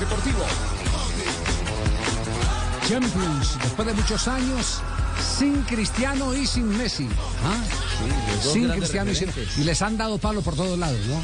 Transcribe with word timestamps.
Deportivo. 0.00 0.44
Champions, 2.88 3.58
después 3.62 3.88
de 3.88 3.94
muchos 3.94 4.28
años, 4.28 4.80
sin 5.38 5.62
Cristiano 5.62 6.34
y 6.36 6.46
sin 6.46 6.68
Messi. 6.78 7.08
¿Ah? 7.44 7.56
Sí, 8.42 8.50
sin 8.52 8.68
Cristiano 8.70 9.10
y 9.10 9.14
sin... 9.16 9.28
Y 9.58 9.64
les 9.64 9.82
han 9.82 9.96
dado 9.96 10.18
palo 10.18 10.40
por 10.42 10.54
todos 10.54 10.78
lados, 10.78 10.98
¿no? 11.08 11.20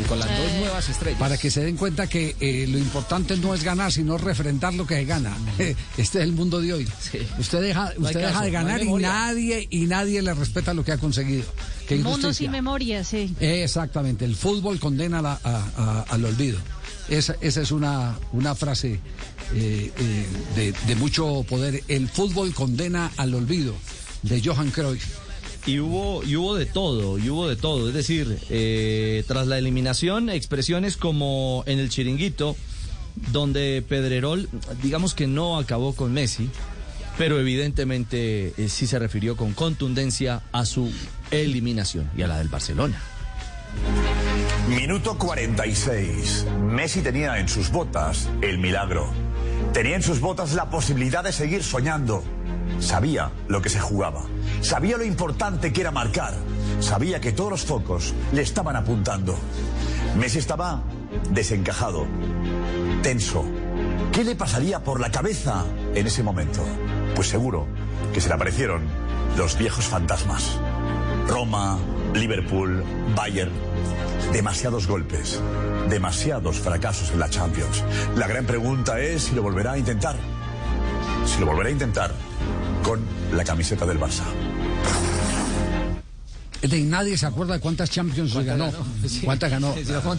Y 0.00 0.04
con 0.08 0.18
las 0.18 0.28
dos 0.28 0.52
nuevas 0.60 0.88
estrellas. 0.88 1.18
Para 1.20 1.36
que 1.36 1.50
se 1.50 1.62
den 1.62 1.76
cuenta 1.76 2.06
que 2.06 2.34
eh, 2.40 2.66
lo 2.66 2.78
importante 2.78 3.36
no 3.36 3.52
es 3.54 3.62
ganar, 3.62 3.92
sino 3.92 4.16
refrentar 4.16 4.72
lo 4.72 4.86
que 4.86 4.94
se 4.94 5.04
gana. 5.04 5.36
Este 5.58 5.76
es 5.98 6.24
el 6.24 6.32
mundo 6.32 6.60
de 6.62 6.72
hoy. 6.72 6.88
Sí. 6.98 7.18
Usted 7.38 7.60
deja, 7.60 7.92
No 7.98 8.06
usted 8.06 8.20
deja 8.20 8.32
caso, 8.32 8.44
de 8.44 8.50
no 8.50 8.58
ganar 8.58 8.82
y 8.82 8.92
nadie, 8.94 9.66
y 9.70 9.80
nadie 9.86 10.22
le 10.22 10.32
respeta 10.32 10.72
lo 10.72 10.82
que 10.82 10.92
ha 10.92 10.98
conseguido. 10.98 11.44
Qué 11.86 11.96
Mundo 11.96 12.32
sin 12.32 12.50
memoria, 12.50 13.04
sí. 13.04 13.34
Exactamente, 13.38 14.24
el 14.24 14.34
fútbol 14.34 14.78
condena 14.80 15.20
la- 15.20 15.38
a- 15.44 15.64
a- 15.76 16.04
al 16.08 16.24
olvido. 16.24 16.58
Esa, 17.08 17.36
esa 17.40 17.60
es 17.60 17.72
una, 17.72 18.16
una 18.32 18.54
frase 18.54 19.00
eh, 19.54 19.92
eh, 19.96 20.26
de, 20.54 20.72
de 20.86 20.96
mucho 20.96 21.44
poder. 21.48 21.82
El 21.88 22.08
fútbol 22.08 22.54
condena 22.54 23.10
al 23.16 23.34
olvido 23.34 23.74
de 24.22 24.40
Johan 24.42 24.70
Cruyff. 24.70 25.04
Y 25.64 25.78
hubo, 25.78 26.24
y 26.24 26.34
hubo 26.34 26.56
de 26.56 26.66
todo, 26.66 27.18
y 27.18 27.28
hubo 27.30 27.48
de 27.48 27.54
todo. 27.54 27.88
Es 27.88 27.94
decir, 27.94 28.38
eh, 28.50 29.22
tras 29.28 29.46
la 29.46 29.58
eliminación, 29.58 30.28
expresiones 30.28 30.96
como 30.96 31.62
en 31.66 31.78
el 31.78 31.88
chiringuito, 31.88 32.56
donde 33.30 33.84
Pedrerol, 33.86 34.48
digamos 34.82 35.14
que 35.14 35.26
no 35.26 35.58
acabó 35.58 35.94
con 35.94 36.12
Messi, 36.12 36.48
pero 37.18 37.38
evidentemente 37.38 38.54
sí 38.68 38.86
se 38.86 38.98
refirió 38.98 39.36
con 39.36 39.52
contundencia 39.52 40.42
a 40.50 40.64
su 40.64 40.90
eliminación 41.30 42.10
y 42.16 42.22
a 42.22 42.26
la 42.26 42.38
del 42.38 42.48
Barcelona. 42.48 43.00
Minuto 44.68 45.18
46. 45.18 46.46
Messi 46.60 47.02
tenía 47.02 47.38
en 47.38 47.48
sus 47.48 47.70
botas 47.72 48.28
el 48.42 48.58
milagro. 48.58 49.08
Tenía 49.72 49.96
en 49.96 50.02
sus 50.02 50.20
botas 50.20 50.54
la 50.54 50.70
posibilidad 50.70 51.24
de 51.24 51.32
seguir 51.32 51.64
soñando. 51.64 52.22
Sabía 52.78 53.32
lo 53.48 53.60
que 53.60 53.68
se 53.68 53.80
jugaba. 53.80 54.22
Sabía 54.60 54.96
lo 54.96 55.04
importante 55.04 55.72
que 55.72 55.80
era 55.80 55.90
marcar. 55.90 56.34
Sabía 56.78 57.20
que 57.20 57.32
todos 57.32 57.50
los 57.50 57.64
focos 57.64 58.14
le 58.32 58.42
estaban 58.42 58.76
apuntando. 58.76 59.36
Messi 60.16 60.38
estaba 60.38 60.82
desencajado, 61.30 62.06
tenso. 63.02 63.44
¿Qué 64.12 64.22
le 64.22 64.36
pasaría 64.36 64.84
por 64.84 65.00
la 65.00 65.10
cabeza 65.10 65.64
en 65.94 66.06
ese 66.06 66.22
momento? 66.22 66.62
Pues 67.16 67.28
seguro 67.28 67.66
que 68.14 68.20
se 68.20 68.28
le 68.28 68.34
aparecieron 68.34 68.82
los 69.36 69.58
viejos 69.58 69.86
fantasmas. 69.86 70.58
Roma, 71.28 71.78
Liverpool, 72.14 72.82
Bayern. 73.16 73.50
Demasiados 74.32 74.86
golpes, 74.86 75.40
demasiados 75.88 76.58
fracasos 76.58 77.10
en 77.10 77.18
la 77.18 77.28
Champions. 77.28 77.82
La 78.16 78.26
gran 78.26 78.46
pregunta 78.46 79.00
es 79.00 79.24
si 79.24 79.34
lo 79.34 79.42
volverá 79.42 79.72
a 79.72 79.78
intentar. 79.78 80.16
Si 81.26 81.38
lo 81.40 81.46
volverá 81.46 81.68
a 81.68 81.72
intentar 81.72 82.12
con 82.82 83.00
la 83.34 83.44
camiseta 83.44 83.84
del 83.86 83.98
Barça. 83.98 84.22
De 86.62 86.80
nadie 86.82 87.18
se 87.18 87.26
acuerda 87.26 87.54
de 87.54 87.60
cuántas 87.60 87.90
Champions 87.90 88.32
se 88.32 88.44
ganó. 88.44 88.70
¿Cuántas 89.24 89.50
ganó? 89.50 89.74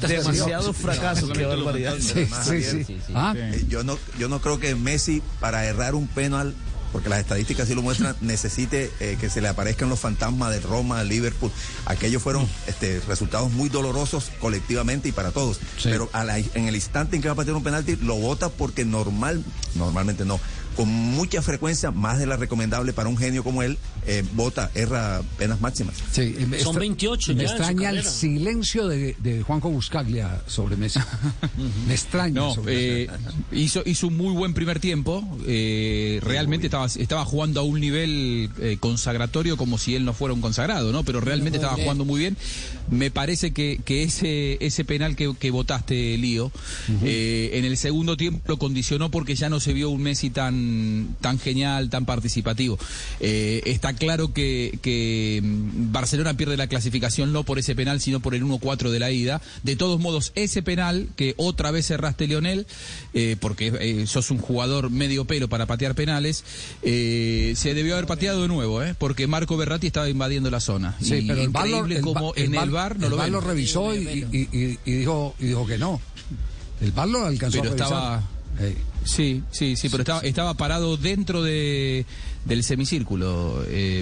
Demasiado 0.08 0.74
fracaso, 0.74 1.30
qué 1.30 1.46
barbaridad. 1.46 1.96
Sí, 2.00 2.28
sí, 2.46 2.84
sí. 2.84 2.98
Ah, 3.16 3.34
Eh, 3.36 3.66
Yo 3.70 3.84
no, 3.84 3.98
yo 4.20 4.28
no 4.28 4.42
creo 4.42 4.60
que 4.60 4.76
Messi, 4.76 5.24
para 5.40 5.64
errar 5.66 5.96
un 5.96 6.08
penal, 6.08 6.54
porque 6.94 7.10
las 7.10 7.20
estadísticas 7.20 7.68
sí 7.68 7.76
lo 7.76 7.82
muestran, 7.82 8.16
necesite 8.22 8.90
eh, 9.02 9.18
que 9.20 9.30
se 9.30 9.42
le 9.42 9.50
aparezcan 9.50 9.90
los 9.90 10.00
fantasmas 10.00 10.52
de 10.52 10.62
Roma, 10.62 11.04
Liverpool. 11.04 11.52
Aquellos 11.86 12.22
fueron 12.24 12.48
este, 12.68 13.02
resultados 13.08 13.52
muy 13.52 13.68
dolorosos 13.68 14.32
colectivamente 14.40 15.10
y 15.10 15.12
para 15.12 15.32
todos. 15.32 15.58
Sí. 15.78 15.90
Pero 15.90 16.10
a 16.14 16.24
la- 16.24 16.38
en 16.38 16.68
el 16.68 16.76
instante 16.76 17.16
en 17.18 17.22
que 17.22 17.28
va 17.28 17.34
a 17.34 17.36
patear 17.36 17.56
un 17.58 17.64
penalti, 17.64 17.98
lo 17.98 18.16
vota 18.16 18.48
porque 18.50 18.86
normal, 18.86 19.44
normalmente 19.76 20.24
no. 20.24 20.40
Con 20.76 20.90
mucha 20.90 21.42
frecuencia, 21.42 21.92
más 21.92 22.20
de 22.20 22.26
la 22.26 22.36
recomendable 22.38 22.94
para 22.94 23.10
un 23.10 23.18
genio 23.18 23.44
como 23.44 23.64
él, 23.64 23.78
eh, 24.08 24.24
vota, 24.34 24.72
erra 24.76 25.22
penas 25.38 25.62
máximas. 25.62 25.96
sí, 26.12 26.22
eh, 26.38 26.46
me 26.48 26.58
Son 26.60 26.68
extra- 26.76 26.80
28 26.80 27.36
Me 27.36 27.44
ya 27.44 27.50
extraña 27.50 27.90
el 27.92 28.04
silencio 28.04 28.88
de, 28.88 29.16
de 29.20 29.42
Juanjo 29.44 29.70
Buscaglia 29.70 30.42
sobre 30.48 30.76
Messi. 30.76 31.00
me 31.88 31.94
extraña. 31.94 32.34
No, 32.34 32.54
sobre 32.56 33.04
eh, 33.04 33.10
hizo, 33.52 33.82
hizo 33.86 34.08
un 34.08 34.18
muy 34.18 34.34
buen 34.34 34.54
primer 34.54 34.80
tiempo. 34.80 35.24
eh, 35.46 36.20
realmente 36.22 36.68
estaba, 36.68 36.86
estaba 36.88 37.24
jugando 37.26 37.60
a 37.60 37.64
un 37.64 37.80
nivel 37.80 38.50
eh, 38.60 38.78
consagratorio 38.80 39.58
como 39.58 39.78
si 39.78 39.96
él 39.96 40.06
no 40.06 40.14
fuera 40.14 40.34
un 40.34 40.42
consagrado, 40.42 40.92
¿no? 40.92 41.04
Pero 41.04 41.22
realmente 41.22 41.58
estaba 41.58 41.76
jugando 41.76 42.06
muy 42.06 42.20
bien. 42.20 42.38
Me 42.94 43.12
parece 43.12 43.52
que, 43.52 43.80
que 43.84 44.04
ese, 44.04 44.58
ese 44.66 44.86
penal 44.86 45.16
que, 45.16 45.34
que 45.38 45.52
votaste, 45.52 46.18
Lío, 46.18 46.52
eh, 47.04 47.52
en 47.54 47.66
el 47.66 47.78
segundo 47.78 48.18
tiempo 48.18 48.42
lo 48.48 48.58
condicionó 48.58 49.10
porque 49.12 49.36
ya 49.36 49.50
no 49.50 49.60
se 49.60 49.74
vio 49.74 49.90
un 49.90 50.02
Messi 50.02 50.30
tan, 50.30 51.16
tan 51.22 51.40
genial, 51.40 51.90
tan 51.90 52.06
participativo. 52.06 52.78
Eh, 53.20 53.62
está 53.66 53.94
claro 53.94 54.34
que, 54.34 54.78
que 54.82 55.42
mm, 55.44 55.92
Barcelona 55.92 56.36
pierde 56.36 56.58
la 56.58 56.68
clasificación 56.68 57.34
no 57.34 57.44
por 57.44 57.60
ese 57.60 57.76
penal, 57.76 58.02
sino 58.02 58.20
por 58.20 58.36
el 58.36 58.44
1-4 58.44 58.90
de 58.90 59.00
la 59.00 59.12
ida. 59.12 59.42
De 59.64 59.76
todos 59.76 60.00
modos, 60.00 60.32
ese 60.36 60.62
penal 60.62 61.10
que 61.16 61.34
otra 61.38 61.72
vez 61.72 61.88
cerraste, 61.88 62.28
Lionel, 62.28 62.68
eh, 63.14 63.38
porque 63.40 63.74
eh, 63.80 64.08
sos 64.08 64.32
un 64.32 64.38
jugador 64.38 64.90
medio 64.90 65.26
pelo 65.26 65.48
para 65.50 65.66
patear 65.66 65.96
penales, 65.96 66.44
se 66.84 67.74
debió 67.74 67.94
haber 67.94 68.08
pateado 68.08 68.42
de 68.42 68.48
nuevo, 68.48 68.84
¿eh? 68.84 68.96
porque 68.98 69.28
Marco 69.28 69.58
Berratti 69.58 69.88
estaba 69.88 70.10
invadiendo 70.10 70.50
la 70.50 70.60
zona. 70.60 70.96
Sí, 71.02 71.16
Y 71.16 71.28
pero 71.28 71.42
el 71.42 71.50
increíble 71.50 71.96
el 71.98 72.02
como 72.02 72.34
en 72.36 72.56
el 72.56 72.70
bar 72.70 72.83
no 72.98 73.06
el 73.06 73.12
lo 73.12 73.18
VAR 73.18 73.26
ven. 73.28 73.34
lo 73.34 73.42
revisó 73.42 73.94
y, 73.96 74.00
y- 74.32 74.48
y- 74.52 74.80
y 74.86 74.92
dijo, 74.92 75.36
y 75.40 75.46
dijo 75.48 75.66
que 75.66 75.78
no. 75.78 76.00
El 76.82 76.92
VAR 76.92 77.08
lo 77.08 77.26
alcanzó 77.26 77.60
Pero 77.62 77.72
a 77.72 77.76
revisar. 77.76 77.88
estaba- 77.88 78.24
Eh, 78.60 78.78
Sí, 79.06 79.44
sí, 79.52 79.76
sí, 79.76 79.90
pero 79.90 80.04
estaba, 80.04 80.22
estaba 80.22 80.54
parado 80.54 80.96
dentro 80.96 81.44
de, 81.44 82.06
del 82.46 82.64
semicírculo, 82.64 83.62
eh, 83.68 84.02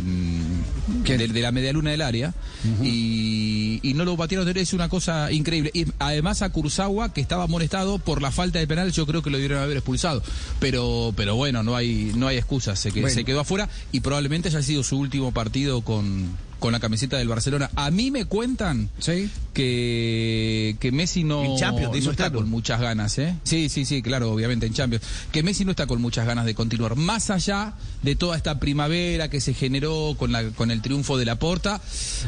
¿Qué? 1.04 1.18
de, 1.18 1.28
de 1.28 1.42
la 1.42 1.52
medialuna 1.52 1.90
del 1.90 2.04
área, 2.04 2.36
y, 2.84 3.80
y 3.82 3.94
no 3.96 4.06
lo 4.06 4.16
batieron, 4.16 4.48
es 4.56 4.74
una 4.74 4.90
cosa 4.90 5.32
increíble. 5.32 5.72
Y 5.74 5.86
además 5.98 6.42
a 6.44 6.50
Kurzawa, 6.52 7.14
que 7.14 7.22
estaba 7.22 7.46
amonestado 7.46 7.98
por 7.98 8.22
la 8.22 8.30
falta 8.30 8.60
de 8.60 8.68
penal, 8.68 8.92
yo 8.92 9.08
creo 9.08 9.24
que 9.24 9.30
lo 9.32 9.38
debieron 9.38 9.64
haber 9.64 9.78
expulsado. 9.78 10.22
Pero, 10.60 11.14
pero 11.16 11.36
bueno, 11.36 11.64
no 11.64 11.76
hay, 11.76 12.12
no 12.16 12.28
hay 12.28 12.38
excusas, 12.38 12.78
se, 12.80 12.92
que- 12.92 13.02
Bueno. 13.02 13.16
se 13.16 13.24
quedó 13.26 13.40
afuera 13.40 13.70
y 13.92 14.02
probablemente 14.02 14.50
haya 14.50 14.62
sido 14.62 14.84
su 14.84 14.98
último 15.00 15.32
partido 15.32 15.82
con, 15.82 16.38
con 16.62 16.72
la 16.72 16.80
camiseta 16.80 17.18
del 17.18 17.28
Barcelona. 17.28 17.72
A 17.76 17.90
mí 17.90 18.12
me 18.12 18.26
cuentan 18.26 18.90
sí. 19.00 19.30
que, 19.52 20.78
que 20.80 20.92
Messi 20.92 21.24
no, 21.24 21.44
En 21.44 21.58
Champions, 21.58 21.90
no 21.90 21.94
dice 21.96 22.12
está 22.12 22.32
con 22.32 22.50
muchas 22.50 22.80
ganas, 22.80 23.18
¿eh? 23.18 23.36
Sí, 23.44 23.68
sí, 23.68 23.84
sí, 23.84 24.04
claro, 24.04 24.32
obviamente 24.32 24.68
en 24.68 24.74
Champions. 24.74 25.04
Que 25.32 25.42
Messi 25.42 25.66
no 25.66 25.72
está 25.72 25.88
con 25.88 26.00
muchas 26.00 26.28
ganas 26.28 26.46
de 26.46 26.54
continuar. 26.54 26.96
Más 26.96 27.32
allá 27.32 27.74
de 28.04 28.16
toda 28.16 28.38
esta 28.38 28.60
primavera 28.60 29.28
que 29.28 29.42
se 29.42 29.56
generó 29.56 30.16
con, 30.18 30.32
la, 30.32 30.50
con 30.52 30.70
el 30.70 30.84
triunfo 30.84 31.18
de 31.18 31.26
la 31.26 31.38
Porta, 31.38 31.82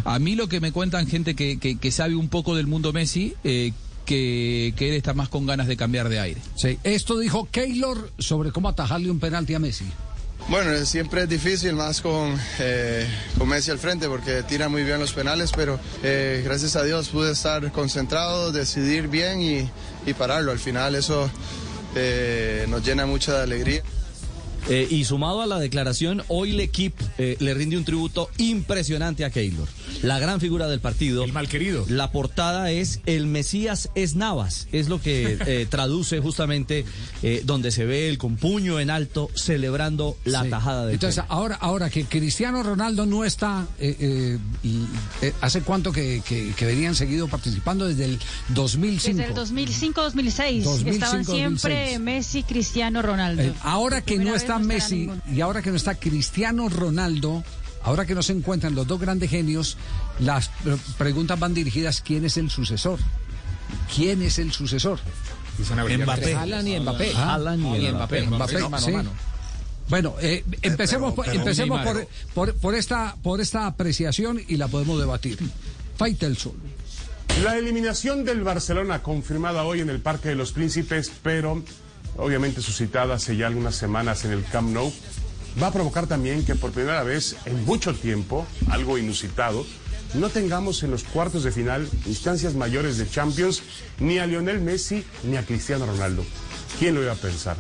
a 0.04 0.18
mí 0.18 0.36
lo 0.36 0.50
que 0.50 0.60
me 0.60 0.72
cuentan 0.72 1.06
gente 1.06 1.36
que, 1.36 1.60
que, 1.60 1.78
que 1.78 1.92
sabe 1.92 2.16
un 2.16 2.28
poco 2.28 2.56
del 2.56 2.66
mundo 2.66 2.92
Messi, 2.92 3.36
eh, 3.44 3.72
que, 4.08 4.74
que 4.76 4.90
él 4.90 4.96
está 4.96 5.14
más 5.14 5.30
con 5.30 5.46
ganas 5.46 5.68
de 5.68 5.78
cambiar 5.78 6.10
de 6.10 6.20
aire. 6.20 6.42
Sí, 6.56 6.80
esto 6.84 7.20
dijo 7.20 7.48
Keylor 7.52 8.12
sobre 8.18 8.52
cómo 8.52 8.68
atajarle 8.68 9.12
un 9.12 9.20
penalti 9.20 9.54
a 9.54 9.60
Messi. 9.60 9.86
Bueno, 10.50 10.86
siempre 10.86 11.24
es 11.24 11.30
difícil, 11.30 11.74
más 11.74 12.02
con, 12.02 12.38
eh, 12.60 13.08
con 13.38 13.48
Messi 13.48 13.72
al 13.72 13.80
frente, 13.80 14.08
porque 14.08 14.44
tira 14.44 14.70
muy 14.70 14.84
bien 14.84 15.00
los 15.00 15.14
penales, 15.14 15.52
pero 15.56 15.80
eh, 16.04 16.42
gracias 16.44 16.76
a 16.76 16.84
Dios 16.84 17.10
pude 17.10 17.32
estar 17.32 17.72
concentrado, 17.72 18.52
decidir 18.52 19.08
bien 19.08 19.42
y, 19.42 19.70
y 20.06 20.14
pararlo. 20.14 20.52
Al 20.52 20.60
final 20.60 20.96
eso 20.96 21.30
eh, 21.96 22.66
nos 22.70 22.84
llena 22.86 23.06
mucha 23.06 23.42
alegría. 23.42 23.82
Eh, 24.70 24.88
y 24.90 25.04
sumado 25.06 25.42
a 25.42 25.46
la 25.46 25.60
declaración, 25.60 26.24
hoy 26.30 26.52
el 26.52 26.60
equipo 26.62 27.04
eh, 27.18 27.36
le 27.40 27.54
rinde 27.54 27.78
un 27.78 27.84
tributo 27.84 28.30
impresionante 28.38 29.26
a 29.26 29.30
Keylor. 29.30 29.68
La 30.02 30.20
gran 30.20 30.40
figura 30.40 30.68
del 30.68 30.80
partido. 30.80 31.24
El 31.24 31.34
mal 31.34 31.48
querido. 31.50 31.86
La 31.90 32.12
portada 32.12 32.72
es 32.72 33.02
El 33.06 33.28
Mesías 33.28 33.90
es 33.96 34.16
Navas. 34.16 34.68
Es 34.72 34.88
lo 34.90 35.02
que 35.02 35.38
eh, 35.46 35.66
traduce 35.70 36.20
justamente 36.20 36.86
eh, 37.24 37.42
donde 37.46 37.72
se 37.72 37.86
ve 37.86 38.08
el 38.10 38.18
con 38.18 38.38
puño 38.38 38.80
en 38.80 38.90
alto 38.90 39.30
celebrando 39.36 40.18
la 40.26 40.44
Sí. 40.44 40.50
tajada 40.50 40.86
de 40.86 40.94
Entonces, 40.94 41.24
ahora, 41.30 41.56
ahora 41.56 41.90
que 41.90 42.06
Cristiano 42.06 42.64
Ronaldo 42.64 43.06
no 43.06 43.24
está, 43.26 43.68
eh, 43.80 43.96
eh, 44.00 44.38
y, 44.64 44.84
eh, 45.22 45.34
¿hace 45.42 45.62
cuánto 45.62 45.92
que, 45.92 46.22
que, 46.28 46.54
que 46.56 46.66
venían 46.66 46.96
seguido 46.96 47.28
participando? 47.28 47.88
Desde 47.88 48.06
el 48.06 48.20
2005. 48.50 49.18
Desde 49.18 49.32
el 49.32 49.38
2005-2006 49.38 50.64
2005, 50.64 50.90
estaban 50.90 51.26
siempre 51.26 51.74
2006. 51.76 52.00
Messi, 52.00 52.44
Cristiano, 52.44 53.02
Ronaldo. 53.02 53.42
Eh, 53.44 53.54
ahora 53.62 54.02
que 54.02 54.18
no 54.18 54.32
vez 54.34 54.44
está 54.56 54.68
Messi 54.68 55.10
y 55.32 55.42
ahora 55.42 55.62
que 55.62 55.70
no 55.72 55.76
está 55.78 55.96
Cristiano 55.96 56.70
Ronaldo, 56.70 57.44
ahora 57.84 58.06
que 58.06 58.16
no 58.16 58.24
se 58.24 58.34
encuentran 58.34 58.76
los 58.76 58.88
dos 58.88 59.00
grandes 59.00 59.30
genios, 59.30 59.78
las 60.20 60.50
preguntas 60.98 61.40
van 61.40 61.54
dirigidas 61.54 62.02
¿quién 62.02 62.26
es 62.26 62.38
el 62.38 62.50
sucesor? 62.50 63.00
¿Quién 63.96 64.22
es 64.22 64.40
el 64.40 64.52
sucesor? 64.52 65.00
Mbappé. 65.58 66.36
Haaland 66.36 66.68
y 66.68 66.80
Mbappé. 66.80 67.12
Ah, 67.16 67.34
Haaland 67.36 67.76
y 67.78 67.92
Mbappé. 67.92 68.28
Mbappé. 68.28 68.60
Sí. 68.80 68.92
mano. 68.92 69.12
Bueno, 69.90 70.16
eh, 70.22 70.44
empecemos, 70.62 71.12
pero- 71.12 71.16
por, 71.16 71.26
pero 71.26 71.40
empecemos 71.40 71.82
por, 71.86 72.08
por, 72.34 72.56
por 72.56 72.76
esta, 72.76 73.16
por 73.22 73.42
esta 73.42 73.68
apreciación 73.68 74.40
y 74.48 74.58
la 74.58 74.68
podemos 74.68 75.00
debatir. 75.00 75.38
Faitelson. 75.98 76.54
La 77.44 77.58
eliminación 77.58 78.24
del 78.26 78.44
Barcelona 78.44 79.02
confirmada 79.02 79.64
hoy 79.64 79.82
en 79.82 79.90
el 79.90 80.00
Parque 80.00 80.30
de 80.30 80.36
los 80.36 80.52
Príncipes, 80.52 81.12
pero 81.22 81.64
obviamente 82.18 82.62
suscitada 82.62 83.16
hace 83.16 83.36
ya 83.36 83.48
algunas 83.48 83.76
semanas 83.76 84.26
en 84.26 84.32
el 84.32 84.44
Camp 84.46 84.70
Nou, 84.70 84.92
va 85.62 85.68
a 85.68 85.72
provocar 85.72 86.08
también 86.08 86.46
que 86.46 86.56
por 86.56 86.72
primera 86.72 87.04
vez 87.04 87.36
en 87.46 87.64
mucho 87.66 87.94
tiempo, 87.94 88.46
algo 88.70 88.98
inusitado, 88.98 89.66
no 90.14 90.30
tengamos 90.30 90.84
en 90.84 90.92
los 90.92 91.04
cuartos 91.04 91.44
de 91.44 91.52
final 91.52 91.90
instancias 92.06 92.54
mayores 92.54 92.98
de 92.98 93.10
Champions 93.10 93.64
ni 94.00 94.20
a 94.20 94.28
Lionel 94.28 94.62
Messi 94.62 95.04
ni 95.24 95.38
a 95.38 95.46
Cristiano 95.46 95.86
Ronaldo. 95.86 96.24
¿Quién 96.80 96.96
lo 96.96 97.02
iba 97.02 97.14
a 97.14 97.16
pensar? 97.16 97.58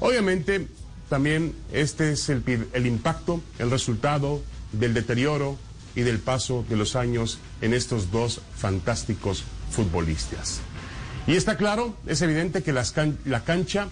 Obviamente, 0.00 0.68
también 1.08 1.54
este 1.72 2.12
es 2.12 2.28
el, 2.28 2.42
el 2.72 2.86
impacto, 2.86 3.42
el 3.58 3.70
resultado 3.70 4.42
del 4.72 4.94
deterioro 4.94 5.58
y 5.94 6.02
del 6.02 6.18
paso 6.18 6.64
de 6.68 6.76
los 6.76 6.96
años 6.96 7.38
en 7.60 7.74
estos 7.74 8.10
dos 8.10 8.40
fantásticos 8.56 9.44
futbolistas. 9.70 10.60
Y 11.28 11.36
está 11.36 11.58
claro, 11.58 11.94
es 12.06 12.22
evidente 12.22 12.62
que 12.62 12.72
las 12.72 12.94
la 13.26 13.44
cancha, 13.44 13.88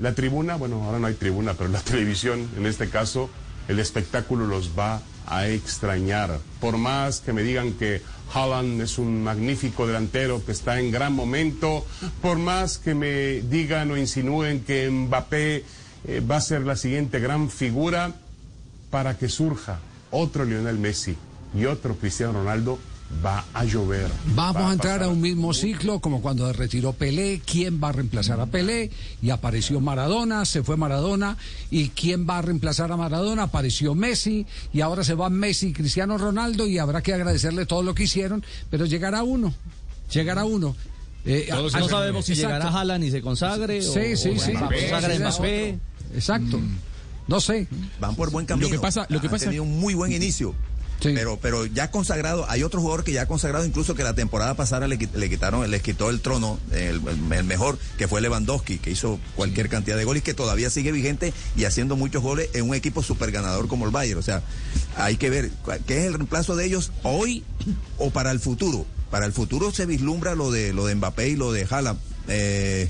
la 0.00 0.14
tribuna, 0.16 0.56
bueno, 0.56 0.82
ahora 0.82 0.98
no 0.98 1.06
hay 1.06 1.14
tribuna, 1.14 1.54
pero 1.54 1.70
la 1.70 1.78
televisión, 1.92 2.50
en 2.56 2.66
este 2.66 2.88
caso, 2.90 3.30
el 3.68 3.78
espectáculo 3.78 4.48
los 4.48 4.76
va 4.76 5.00
a 5.28 5.46
extrañar. 5.46 6.40
Por 6.60 6.76
más 6.76 7.20
que 7.20 7.32
me 7.32 7.44
digan 7.44 7.74
que 7.74 8.02
Haaland 8.34 8.80
es 8.80 8.98
un 8.98 9.22
magnífico 9.22 9.86
delantero 9.86 10.44
que 10.44 10.50
está 10.50 10.80
en 10.80 10.90
gran 10.90 11.12
momento, 11.12 11.86
por 12.20 12.36
más 12.36 12.78
que 12.78 12.96
me 12.96 13.42
digan 13.42 13.92
o 13.92 13.96
insinúen 13.96 14.64
que 14.64 14.90
Mbappé 14.90 15.64
eh, 16.08 16.20
va 16.28 16.38
a 16.38 16.40
ser 16.40 16.62
la 16.62 16.74
siguiente 16.74 17.20
gran 17.20 17.48
figura, 17.48 18.12
para 18.90 19.16
que 19.16 19.28
surja 19.28 19.78
otro 20.10 20.44
Lionel 20.44 20.78
Messi 20.78 21.16
y 21.54 21.66
otro 21.66 21.94
Cristiano 21.94 22.32
Ronaldo, 22.32 22.80
va 23.24 23.44
a 23.54 23.64
llover. 23.64 24.08
Vamos 24.34 24.62
Va 24.62 24.70
a 24.70 24.72
entrar 24.72 25.02
a 25.02 25.08
un 25.08 25.20
mismo 25.20 25.54
ciclo 25.54 26.00
como 26.00 26.20
cuando 26.20 26.52
retiró 26.52 26.92
Pelé, 26.92 27.40
quién 27.46 27.80
va 27.82 27.88
a 27.90 27.92
reemplazar 27.92 28.40
a 28.40 28.46
Pelé 28.46 28.90
y 29.22 29.30
apareció 29.30 29.80
Maradona, 29.80 30.44
se 30.44 30.62
fue 30.62 30.76
Maradona 30.76 31.36
y 31.70 31.90
quién 31.90 32.28
va 32.28 32.38
a 32.38 32.42
reemplazar 32.42 32.90
a 32.92 32.96
Maradona, 32.96 33.44
apareció 33.44 33.94
Messi 33.94 34.44
y 34.72 34.80
ahora 34.80 35.04
se 35.04 35.14
va 35.14 35.30
Messi, 35.30 35.72
Cristiano 35.72 36.18
Ronaldo 36.18 36.66
y 36.66 36.78
habrá 36.78 37.00
que 37.02 37.14
agradecerle 37.14 37.64
todo 37.66 37.82
lo 37.82 37.94
que 37.94 38.04
hicieron, 38.04 38.44
pero 38.70 38.86
llegará 38.86 39.22
uno, 39.22 39.54
llegará 40.12 40.44
uno. 40.44 40.74
Eh, 41.24 41.48
No 41.50 41.88
sabemos 41.88 42.24
si 42.26 42.32
Exacto. 42.32 42.54
llegará 42.58 42.78
Haaland 42.78 43.04
y 43.04 43.10
se 43.10 43.20
consagre 43.20 43.80
o, 43.80 43.82
Sí, 43.82 44.16
sí, 44.16 44.28
o 44.30 44.32
sí. 44.34 44.38
se 44.38 44.52
consagre 44.52 45.14
Sí, 45.16 45.20
Mbappé. 45.22 45.78
Exacto. 46.14 46.60
No 47.28 47.40
sé. 47.40 47.66
Van 48.00 48.14
por 48.14 48.30
buen 48.30 48.46
camino. 48.46 48.68
Lo 48.68 48.72
que 48.72 48.78
pasa- 48.78 49.06
lo 49.08 49.20
que 49.20 49.26
Han 49.26 49.32
pasa- 49.32 49.46
tenido 49.46 49.64
un 49.64 49.80
muy 49.80 49.94
buen 49.94 50.12
inicio. 50.12 50.54
Sí. 51.00 51.12
Pero, 51.14 51.38
pero 51.40 51.66
ya 51.66 51.90
consagrado, 51.90 52.46
hay 52.48 52.62
otro 52.62 52.80
jugador 52.80 53.04
que 53.04 53.12
ya 53.12 53.22
ha 53.22 53.26
consagrado, 53.26 53.64
incluso 53.64 53.94
que 53.94 54.02
la 54.02 54.14
temporada 54.14 54.54
pasada 54.54 54.88
le, 54.88 54.96
le 54.96 55.30
quitaron, 55.30 55.70
les 55.70 55.82
quitó 55.82 56.10
el 56.10 56.20
trono, 56.20 56.58
el, 56.72 57.00
mejor, 57.44 57.78
que 57.98 58.08
fue 58.08 58.20
Lewandowski, 58.20 58.78
que 58.78 58.90
hizo 58.90 59.18
cualquier 59.34 59.68
cantidad 59.68 59.96
de 59.96 60.04
goles, 60.04 60.22
que 60.22 60.34
todavía 60.34 60.70
sigue 60.70 60.92
vigente 60.92 61.32
y 61.56 61.64
haciendo 61.64 61.96
muchos 61.96 62.22
goles 62.22 62.48
en 62.54 62.68
un 62.68 62.74
equipo 62.74 63.02
super 63.02 63.30
ganador 63.30 63.68
como 63.68 63.84
el 63.84 63.90
Bayern. 63.90 64.18
O 64.18 64.22
sea, 64.22 64.42
hay 64.96 65.16
que 65.16 65.30
ver 65.30 65.50
qué 65.86 65.98
es 65.98 66.04
el 66.06 66.14
reemplazo 66.14 66.56
de 66.56 66.64
ellos 66.64 66.92
hoy 67.02 67.44
o 67.98 68.10
para 68.10 68.30
el 68.30 68.40
futuro. 68.40 68.86
Para 69.10 69.26
el 69.26 69.32
futuro 69.32 69.72
se 69.72 69.86
vislumbra 69.86 70.34
lo 70.34 70.50
de 70.50 70.72
lo 70.72 70.86
de 70.86 70.94
Mbappé 70.94 71.28
y 71.28 71.36
lo 71.36 71.52
de 71.52 71.66
Haaland. 71.68 71.98
Eh, 72.28 72.88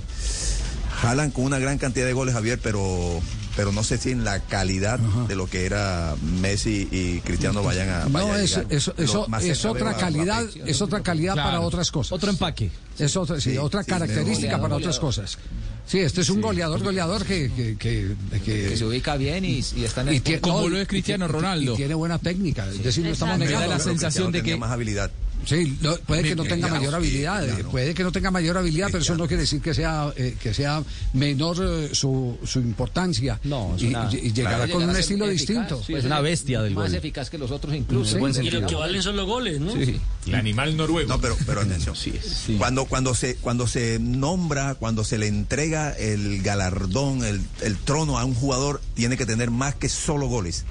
Haaland 1.02 1.32
con 1.32 1.44
una 1.44 1.58
gran 1.58 1.78
cantidad 1.78 2.06
de 2.06 2.12
goles, 2.12 2.34
Javier, 2.34 2.58
pero 2.62 3.20
pero 3.56 3.72
no 3.72 3.82
sé 3.82 3.98
si 3.98 4.10
en 4.10 4.24
la 4.24 4.40
calidad 4.40 4.98
de 4.98 5.34
lo 5.34 5.46
que 5.48 5.64
era 5.66 6.14
Messi 6.40 6.86
y 6.90 7.20
Cristiano 7.20 7.62
vayan 7.62 7.88
a. 7.88 8.04
No, 8.04 8.10
vaya 8.10 8.34
a 8.34 8.42
es, 8.42 8.50
llegar. 8.56 8.72
eso, 8.72 8.94
eso 8.98 9.26
es 9.40 9.64
otra 9.64 9.90
a 9.90 9.96
calidad, 9.96 10.44
Mbappé. 10.44 10.70
es 10.70 10.82
otra 10.82 11.02
calidad 11.02 11.34
para 11.34 11.48
Claro. 11.50 11.62
otras 11.64 11.90
cosas. 11.90 12.12
Otro 12.12 12.30
empaque. 12.30 12.70
Es 12.98 13.16
otra, 13.16 13.40
sí, 13.40 13.52
Sí, 13.52 13.58
otra 13.58 13.82
sí, 13.82 13.90
característica 13.90 14.56
goleador, 14.56 14.60
para 14.62 14.76
otras 14.76 14.98
cosas. 14.98 15.38
Sí, 15.86 15.98
este 16.00 16.20
es 16.22 16.30
un 16.30 16.40
goleador, 16.40 16.82
goleador 16.82 17.24
que, 17.24 17.50
que, 17.52 17.76
que- 17.76 18.14
que- 18.44 18.68
Que 18.70 18.76
se 18.76 18.84
ubica 18.84 19.16
bien 19.16 19.44
y, 19.44 19.60
y 19.76 19.84
está 19.84 20.00
en 20.00 20.08
el 20.08 20.14
y 20.16 20.20
tiene- 20.20 20.40
Como 20.40 20.62
no, 20.62 20.68
lo 20.68 20.78
es 20.78 20.88
Cristiano 20.88 21.28
Ronaldo. 21.28 21.74
Y 21.74 21.76
tiene 21.76 21.94
buena 21.94 22.18
técnica, 22.18 22.66
es 22.68 22.82
decir, 22.82 23.04
no 23.04 23.10
estamos 23.10 23.38
negando. 23.38 23.68
la 23.68 23.76
Pero 23.78 23.84
sensación 23.90 24.32
de 24.32 24.42
que 24.42 24.56
más 24.56 24.70
habilidad. 24.72 25.10
Sí, 25.46 25.78
lo- 25.80 25.98
puede 26.00 26.22
que 26.24 26.36
no 26.36 26.44
tenga 26.44 26.68
mayor 26.68 26.94
habilidad, 26.94 27.46
ya 27.46 27.54
eh, 27.58 27.62
no. 27.62 27.70
puede 27.70 27.94
que 27.94 28.02
no 28.02 28.12
tenga 28.12 28.30
mayor 28.30 28.58
habilidad, 28.58 28.88
pero 28.92 29.02
eso 29.02 29.12
no 29.14 29.20
no. 29.20 29.26
quiere 29.28 29.42
decir 29.42 29.62
que 29.62 29.72
sea 29.74 30.12
eh, 30.16 30.36
que 30.42 30.52
sea 30.52 30.82
menor 31.14 31.56
eh, 31.62 31.90
su, 31.94 32.36
su 32.44 32.58
importancia. 32.58 33.40
No, 33.44 33.74
es 33.76 33.82
y, 33.82 33.86
una- 33.86 34.08
y- 34.12 34.16
y 34.26 34.32
llegará 34.32 34.58
Puede 34.58 34.72
con 34.72 34.80
llegar 34.82 34.94
un 34.96 35.00
estilo 35.00 35.28
distinto. 35.28 35.78
Sí, 35.78 35.92
puede 35.92 35.98
es 36.00 36.04
una 36.04 36.20
bestia 36.20 36.60
del 36.62 36.74
Más 36.74 36.88
gol. 36.90 36.94
eficaz 36.96 37.30
que 37.30 37.38
los 37.38 37.50
otros 37.50 37.74
incluso. 37.74 38.18
Sí, 38.32 38.40
Y 38.46 38.50
lo 38.50 38.66
que 38.66 38.74
valen 38.74 39.02
son 39.02 39.16
los 39.16 39.26
goles, 39.26 39.60
¿no? 39.60 39.72
Sí. 39.72 40.00
El 40.26 40.34
animal 40.34 40.76
noruego. 40.76 41.08
No, 41.08 41.20
pero, 41.20 41.36
pero 41.46 41.60
atención. 41.62 41.94
Cuando, 42.58 42.84
cuando, 42.86 43.14
se, 43.14 43.36
cuando 43.36 43.66
se 43.66 43.98
nombra, 44.00 44.74
cuando 44.74 45.04
se 45.04 45.18
le 45.18 45.28
entrega 45.28 45.92
el 45.92 46.42
galardón, 46.42 47.24
el, 47.24 47.40
el 47.62 47.76
trono 47.78 48.18
a 48.18 48.24
un 48.24 48.34
jugador, 48.34 48.80
tiene 48.94 49.16
que 49.16 49.26
tener 49.26 49.50
más 49.50 49.74
que 49.76 49.88
solo 49.88 50.26
goles. 50.26 50.64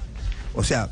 O 0.54 0.62
sea, 0.64 0.90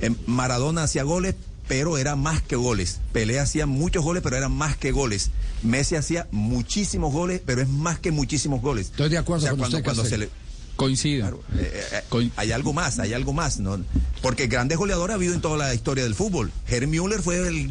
em, 0.00 0.14
Maradona 0.26 0.82
hacía 0.84 1.02
goles, 1.02 1.34
pero 1.68 1.98
era 1.98 2.16
más 2.16 2.42
que 2.42 2.56
goles. 2.56 3.00
Pelé 3.12 3.40
hacía 3.40 3.66
muchos 3.66 4.02
goles, 4.04 4.22
pero 4.22 4.36
eran 4.36 4.52
más 4.52 4.76
que 4.76 4.90
goles. 4.92 5.30
Messi 5.62 5.96
hacía 5.96 6.28
muchísimos 6.30 7.12
goles, 7.12 7.40
pero 7.44 7.62
es 7.62 7.68
más 7.68 7.98
que 7.98 8.10
muchísimos 8.12 8.60
goles. 8.60 8.86
Estoy 8.86 9.08
de 9.10 9.18
acuerdo 9.18 9.38
O 9.38 9.42
sea, 9.42 9.50
con 9.50 9.58
cuando, 9.60 9.76
usted, 9.78 9.84
cuando 9.84 10.04
se 10.04 10.18
le, 10.18 10.28
coincido. 10.76 11.20
Claro, 11.22 11.42
eh, 11.56 11.82
eh, 11.92 12.00
Coin- 12.10 12.32
hay 12.36 12.52
algo 12.52 12.72
más, 12.72 12.98
hay 12.98 13.12
algo 13.12 13.32
más, 13.32 13.58
¿no? 13.60 13.78
Porque 14.20 14.46
grandes 14.46 14.78
goleadores 14.78 15.12
ha 15.12 15.16
habido 15.16 15.34
en 15.34 15.40
toda 15.40 15.56
la 15.56 15.74
historia 15.74 16.04
del 16.04 16.14
fútbol. 16.14 16.50
Müller 16.88 17.22
fue 17.22 17.46
el 17.46 17.68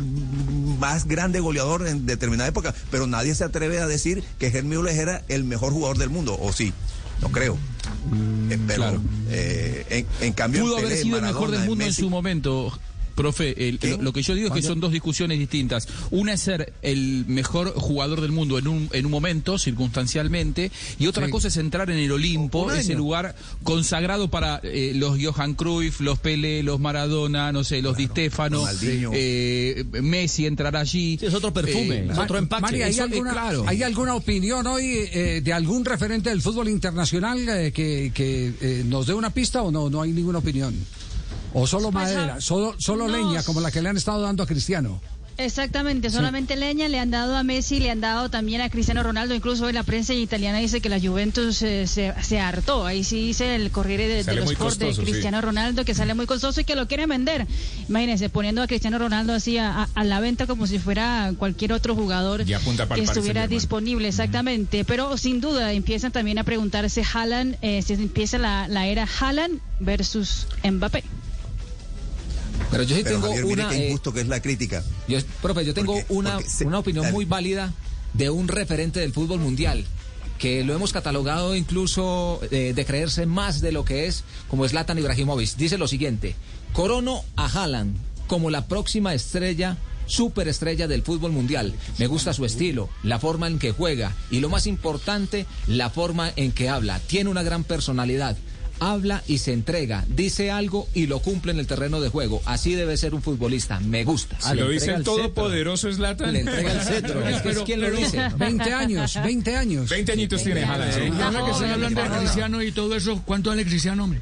más 0.79 1.05
grande 1.05 1.39
goleador 1.39 1.87
en 1.87 2.05
determinada 2.05 2.49
época, 2.49 2.73
pero 2.89 3.07
nadie 3.07 3.35
se 3.35 3.43
atreve 3.43 3.79
a 3.79 3.87
decir 3.87 4.23
que 4.39 4.49
Müller 4.63 4.95
era 4.97 5.23
el 5.27 5.43
mejor 5.43 5.73
jugador 5.73 5.97
del 5.97 6.09
mundo, 6.09 6.37
o 6.39 6.53
sí, 6.53 6.73
no 7.21 7.29
creo. 7.31 7.57
Eh, 8.49 8.57
pero, 8.67 8.81
claro. 8.83 9.01
eh, 9.29 9.85
en, 9.89 10.25
en 10.27 10.33
cambio, 10.33 10.63
Pudo 10.63 10.77
haber 10.77 10.97
sido 10.97 11.17
el 11.17 11.23
mejor 11.23 11.51
del 11.51 11.59
mundo 11.61 11.83
en 11.83 11.89
Messi, 11.89 12.01
su 12.01 12.09
momento. 12.09 12.77
Profe, 13.21 13.67
el- 13.69 13.79
lo, 13.83 14.01
lo 14.01 14.13
que 14.13 14.21
yo 14.23 14.33
digo 14.33 14.47
es 14.47 14.53
que 14.53 14.61
son 14.61 14.79
dos 14.79 14.91
discusiones 14.91 15.37
distintas. 15.37 15.87
Una 16.09 16.33
es 16.33 16.41
ser 16.41 16.73
el 16.81 17.25
mejor 17.27 17.73
jugador 17.75 18.19
del 18.21 18.31
mundo 18.31 18.57
en 18.57 18.67
un, 18.67 18.89
en 18.93 19.05
un 19.05 19.11
momento, 19.11 19.57
circunstancialmente, 19.59 20.71
y 20.99 21.07
otra 21.07 21.25
Sí. 21.25 21.31
cosa 21.31 21.47
es 21.49 21.57
entrar 21.57 21.89
en 21.91 21.97
el 21.99 22.11
Olimpo, 22.11 22.71
ese 22.71 22.95
lugar 22.95 23.35
consagrado 23.63 24.29
para 24.29 24.59
eh, 24.63 24.93
los 24.95 25.17
Johan 25.21 25.53
Cruyff, 25.53 25.99
los 26.01 26.17
Pele, 26.19 26.63
los 26.63 26.79
Maradona, 26.79 27.51
no 27.51 27.63
sé, 27.63 27.81
los 27.81 27.95
Di 27.97 28.07
Stefano, 28.07 28.65
eh, 29.13 29.83
Messi 30.01 30.45
entrar 30.45 30.75
allí. 30.75 31.17
Sí, 31.19 31.25
es 31.27 31.33
otro 31.33 31.53
perfume, 31.53 31.97
Eh, 31.97 32.07
es 32.11 32.17
otro 32.17 32.37
empaque. 32.37 32.61
Mari, 32.61 32.81
¿hay, 32.81 32.91
Eso, 32.91 33.03
alguna, 33.03 33.31
claro. 33.31 33.65
¿hay 33.67 33.83
alguna 33.83 34.15
opinión 34.15 34.65
hoy 34.67 34.83
eh, 35.11 35.41
de 35.43 35.53
algún 35.53 35.85
referente 35.85 36.29
del 36.29 36.41
fútbol 36.41 36.69
internacional 36.69 37.47
eh, 37.47 37.71
que, 37.71 38.11
que, 38.13 38.53
eh, 38.61 38.83
nos 38.85 39.05
dé 39.07 39.13
una 39.13 39.29
pista 39.29 39.61
o 39.61 39.71
no? 39.71 39.89
No 39.89 40.01
hay 40.01 40.11
ninguna 40.11 40.39
opinión. 40.39 40.73
O 41.53 41.67
solo 41.67 41.91
Pues, 41.91 42.13
madera, 42.15 42.39
solo, 42.41 42.75
solo 42.79 43.07
no, 43.07 43.17
leña, 43.17 43.43
como 43.43 43.61
la 43.61 43.71
que 43.71 43.81
le 43.81 43.89
han 43.89 43.97
estado 43.97 44.21
dando 44.21 44.43
a 44.43 44.47
Cristiano. 44.47 45.01
Exactamente, 45.37 46.11
solamente 46.11 46.55
leña 46.55 46.87
le 46.87 46.99
han 46.99 47.09
dado 47.09 47.35
a 47.35 47.41
Messi, 47.41 47.79
le 47.79 47.89
han 47.89 47.99
dado 48.01 48.29
también 48.29 48.61
a 48.61 48.69
Cristiano 48.69 49.01
Ronaldo, 49.01 49.33
incluso 49.33 49.65
hoy 49.65 49.73
la 49.73 49.81
prensa 49.81 50.13
italiana 50.13 50.59
dice 50.59 50.81
que 50.81 50.89
la 50.89 50.99
Juventus 50.99 51.61
eh, 51.63 51.87
se, 51.87 52.13
se 52.21 52.39
hartó, 52.39 52.85
ahí 52.85 53.03
sí 53.03 53.27
dice 53.27 53.55
el 53.55 53.71
Corriere 53.71 54.07
de, 54.07 54.23
de 54.23 54.35
los 54.35 54.51
Sport 54.51 54.77
de 54.77 54.93
sí. 54.93 55.01
Cristiano 55.01 55.41
Ronaldo 55.41 55.83
que 55.83 55.95
sale 55.95 56.13
muy 56.13 56.27
costoso 56.27 56.61
y 56.61 56.63
que 56.63 56.75
lo 56.75 56.87
quieren 56.87 57.09
vender. 57.09 57.47
Imagínense, 57.89 58.29
poniendo 58.29 58.61
a 58.61 58.67
Cristiano 58.67 58.99
Ronaldo 58.99 59.33
así 59.33 59.57
a, 59.57 59.83
a- 59.83 59.89
a 59.95 60.03
la 60.03 60.19
venta 60.19 60.45
como 60.45 60.67
si 60.67 60.77
fuera 60.77 61.33
cualquier 61.39 61.73
otro 61.73 61.95
jugador 61.95 62.43
Ya 62.45 62.57
apunta 62.57 62.85
para 62.85 62.99
que 62.99 63.05
estuviera 63.05 63.47
disponible, 63.47 64.09
exactamente, 64.09 64.85
pero 64.85 65.17
sin 65.17 65.41
duda 65.41 65.73
empiezan 65.73 66.11
también 66.11 66.37
a 66.37 66.43
preguntarse 66.43 67.03
Haaland, 67.13 67.55
eh, 67.63 67.81
si 67.81 67.93
empieza 67.93 68.37
la, 68.37 68.67
la 68.67 68.85
era 68.85 69.07
Haaland 69.19 69.59
versus 69.79 70.45
Mbappé. 70.63 71.03
Pero 72.71 72.83
yo 72.83 72.95
sí 72.95 73.01
Pero 73.03 73.15
tengo 73.17 73.27
Javier, 73.27 73.45
mire 73.45 73.61
una. 73.63 73.69
qué 73.69 73.75
eh, 73.77 73.87
injusto 73.89 74.13
que 74.13 74.21
es 74.21 74.27
la 74.27 74.41
crítica. 74.41 74.83
yo, 75.07 75.19
profe, 75.41 75.65
yo 75.65 75.73
tengo 75.73 75.99
una, 76.09 76.39
se- 76.41 76.65
una 76.65 76.79
opinión 76.79 77.03
dale. 77.03 77.13
muy 77.13 77.25
válida 77.25 77.73
de 78.13 78.29
un 78.29 78.47
referente 78.47 78.99
del 79.01 79.13
fútbol 79.13 79.39
mundial 79.39 79.85
que 80.39 80.63
lo 80.63 80.73
hemos 80.73 80.91
catalogado 80.91 81.55
incluso 81.55 82.39
eh, 82.49 82.73
de 82.75 82.85
creerse 82.85 83.25
más 83.27 83.61
de 83.61 83.71
lo 83.71 83.85
que 83.85 84.07
es, 84.07 84.23
como 84.49 84.65
es 84.65 84.73
Latan 84.73 84.97
Ibrahimovic. 84.97 85.55
Dice 85.55 85.77
lo 85.77 85.87
siguiente: 85.87 86.35
Corono 86.73 87.23
a 87.35 87.45
Haaland 87.45 87.95
como 88.27 88.49
la 88.49 88.65
próxima 88.67 89.13
estrella. 89.13 89.77
Superestrella 90.07 90.89
del 90.89 91.03
fútbol 91.03 91.31
mundial. 91.31 91.73
Me 91.97 92.07
gusta 92.07 92.33
su 92.33 92.43
estilo, 92.43 92.89
la 93.01 93.17
forma 93.17 93.47
en 93.47 93.59
que 93.59 93.71
juega 93.71 94.13
y 94.29 94.41
lo 94.41 94.49
más 94.49 94.67
importante, 94.67 95.45
la 95.67 95.89
forma 95.89 96.33
en 96.35 96.51
que 96.51 96.67
habla. 96.67 96.99
Tiene 96.99 97.29
una 97.29 97.43
gran 97.43 97.63
personalidad. 97.63 98.35
Habla 98.81 99.23
y 99.27 99.37
se 99.37 99.53
entrega, 99.53 100.03
dice 100.09 100.51
algo 100.51 100.87
y 100.93 101.05
lo 101.05 101.19
cumple 101.19 101.51
en 101.53 101.59
el 101.59 101.67
terreno 101.67 102.01
de 102.01 102.09
juego. 102.09 102.41
Así 102.45 102.73
debe 102.73 102.97
ser 102.97 103.13
un 103.13 103.21
futbolista. 103.21 103.79
Me 103.79 104.03
gusta. 104.03 104.37
Si 104.41 104.55
lo 104.55 104.67
dice 104.67 104.91
el 104.91 105.03
todopoderoso 105.03 105.93
Zlatan. 105.93 106.33
Le 106.33 106.39
entrega 106.41 106.73
el 106.73 106.81
cetro. 106.81 107.21
Es 107.31 107.41
que 107.41 107.49
es 107.49 107.59
quien 107.59 107.79
lo 107.81 107.91
dice. 107.91 108.19
20 108.37 108.73
años, 108.73 109.19
20 109.23 109.55
años. 109.55 109.89
20 109.89 110.11
añitos 110.11 110.43
tiene 110.43 110.63
Haaland. 110.63 110.93
sí. 110.93 111.21
Ahora 111.21 111.45
que 111.45 111.51
están 111.51 111.69
hablando 111.71 112.01
de 112.01 112.09
Cristiano 112.09 112.61
y 112.63 112.71
todo 112.71 112.95
eso, 112.95 113.21
¿cuánto 113.25 113.51
vale 113.51 113.63
Cristiano, 113.63 114.03
hombre? 114.03 114.19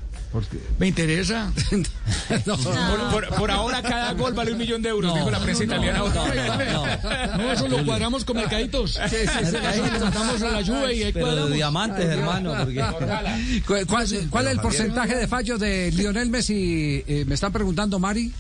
¿Me 0.78 0.88
interesa? 0.88 1.52
Por, 2.46 3.10
por- 3.12 3.36
por 3.36 3.52
ahora 3.52 3.82
cada 3.82 4.14
gol 4.14 4.34
vale 4.34 4.52
un 4.52 4.60
millón 4.60 4.82
de 4.82 4.90
euros, 4.90 5.14
dijo 5.16 5.32
la 5.32 5.40
prensa 5.40 5.64
italiana. 5.64 6.04
No, 7.38 7.52
eso 7.52 7.68
lo 7.68 7.84
cuadramos 7.86 8.24
con 8.26 8.38
mercaditos. 8.38 8.98
Eso 8.98 9.42
le 9.52 10.00
mandamos 10.00 10.42
a 10.42 10.52
la 10.52 10.62
lluvia 10.62 10.94
y 10.94 11.04
ahí 11.04 11.14
Pero 11.14 11.48
de 11.48 11.56
diamantes, 11.56 12.06
hermano. 12.06 12.54
Porque... 12.60 12.76
¿Cuál, 13.66 13.88
cuál- 13.88 14.08
cuál 14.30 14.46
es 14.48 14.52
el 14.54 14.60
porcentaje 14.60 15.16
de 15.16 15.28
fallos 15.28 15.60
de 15.60 15.92
Lionel 15.92 16.30
Messi? 16.30 17.04
Eh, 17.08 17.26
me 17.28 17.34
están 17.36 17.52
preguntando, 17.52 17.98
Mari. 18.00 18.32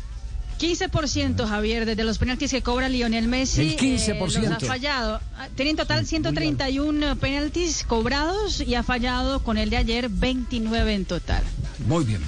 15%, 0.60 1.48
Javier, 1.48 1.86
desde 1.86 2.03
los 2.03 2.17
penaltis 2.17 2.51
que 2.51 2.62
cobra 2.62 2.89
Lionel 2.89 3.29
Messi. 3.29 3.62
El 3.62 3.77
15%. 3.77 4.10
eh, 4.10 4.19
los 4.19 4.36
ha 4.51 4.60
fallado. 4.60 5.22
Ah, 5.38 5.48
Tiene 5.55 5.72
en 5.72 5.77
total 5.77 6.05
131 6.05 7.15
penaltis 7.15 7.86
cobrados 7.88 8.60
y 8.60 8.75
ha 8.75 8.84
fallado 8.84 9.41
con 9.41 9.58
el 9.58 9.69
de 9.69 9.77
ayer 9.77 10.10
29 10.10 10.93
en 10.93 11.05
total. 11.05 11.43
Muy 11.89 12.05
bien. 12.05 12.22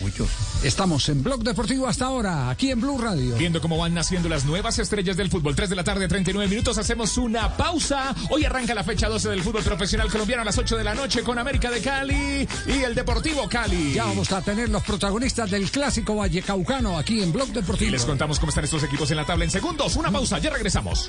Mucho. 0.00 0.26
Estamos 0.64 1.08
en 1.08 1.22
Blog 1.22 1.44
Deportivo 1.44 1.86
hasta 1.86 2.06
ahora, 2.06 2.50
aquí 2.50 2.72
en 2.72 2.80
Blue 2.80 2.98
Radio. 2.98 3.36
Viendo 3.36 3.60
cómo 3.60 3.78
van 3.78 3.94
naciendo 3.94 4.28
las 4.28 4.44
nuevas 4.44 4.76
estrellas 4.80 5.16
del 5.16 5.30
fútbol. 5.30 5.54
3 5.54 5.70
de 5.70 5.76
la 5.76 5.84
tarde, 5.84 6.08
39 6.08 6.50
minutos. 6.50 6.76
Hacemos 6.78 7.16
una 7.16 7.56
pausa. 7.56 8.12
Hoy 8.30 8.44
arranca 8.44 8.74
la 8.74 8.82
fecha 8.82 9.08
12 9.08 9.28
del 9.28 9.42
fútbol 9.44 9.62
profesional 9.62 10.10
colombiano 10.10 10.42
a 10.42 10.44
las 10.46 10.58
8 10.58 10.76
de 10.76 10.82
la 10.82 10.96
noche 10.96 11.22
con 11.22 11.38
América 11.38 11.70
de 11.70 11.80
Cali 11.80 12.48
y 12.66 12.82
el 12.84 12.96
Deportivo 12.96 13.48
Cali. 13.48 13.94
Ya 13.94 14.04
vamos 14.06 14.32
a 14.32 14.42
tener 14.42 14.68
los 14.68 14.82
protagonistas 14.82 15.48
del 15.48 15.70
clásico 15.70 16.16
Vallecaucano 16.16 16.98
aquí 16.98 17.22
en 17.22 17.32
Blog 17.32 17.50
Y 17.50 17.52
Deportivo. 17.52 17.92
les 17.92 18.04
contamos 18.04 18.40
cómo 18.40 18.48
están 18.48 18.64
estos 18.64 18.82
equipos 18.82 19.08
en 19.12 19.18
la 19.18 19.24
tabla 19.24 19.44
en 19.44 19.52
segundos. 19.52 19.94
Una 19.94 20.10
pausa, 20.10 20.40
ya 20.40 20.50
regresamos. 20.50 21.08